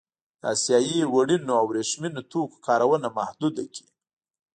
[0.41, 3.87] د اسیايي وړینو او ورېښمينو توکو کارونه محدوده کړي.